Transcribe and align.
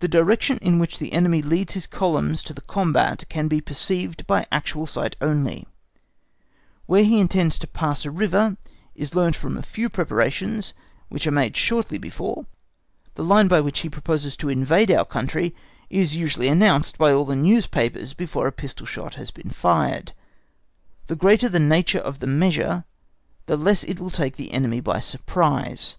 The 0.00 0.08
direction 0.08 0.56
in 0.62 0.78
which 0.78 0.98
the 0.98 1.12
enemy 1.12 1.42
leads 1.42 1.74
his 1.74 1.86
columns 1.86 2.42
to 2.44 2.54
the 2.54 2.62
combat 2.62 3.26
can 3.28 3.48
be 3.48 3.60
perceived 3.60 4.26
by 4.26 4.46
actual 4.50 4.86
sight 4.86 5.14
only; 5.20 5.68
where 6.86 7.04
he 7.04 7.20
intends 7.20 7.58
to 7.58 7.66
pass 7.66 8.06
a 8.06 8.10
river 8.10 8.56
is 8.94 9.14
learnt 9.14 9.36
from 9.36 9.58
a 9.58 9.62
few 9.62 9.90
preparations 9.90 10.72
which 11.10 11.26
are 11.26 11.30
made 11.32 11.54
shortly 11.54 11.98
before; 11.98 12.46
the 13.14 13.22
line 13.22 13.46
by 13.46 13.60
which 13.60 13.80
he 13.80 13.90
proposes 13.90 14.38
to 14.38 14.48
invade 14.48 14.90
our 14.90 15.04
country 15.04 15.54
is 15.90 16.16
usually 16.16 16.48
announced 16.48 16.96
by 16.96 17.12
all 17.12 17.26
the 17.26 17.36
newspapers 17.36 18.14
before 18.14 18.46
a 18.46 18.52
pistol 18.52 18.86
shot 18.86 19.16
has 19.16 19.30
been 19.30 19.50
fired. 19.50 20.14
The 21.08 21.14
greater 21.14 21.50
the 21.50 21.60
nature 21.60 21.98
of 22.00 22.20
the 22.20 22.26
measure 22.26 22.84
the 23.44 23.58
less 23.58 23.84
it 23.84 24.00
will 24.00 24.08
take 24.10 24.36
the 24.36 24.52
enemy 24.52 24.80
by 24.80 25.00
surprise. 25.00 25.98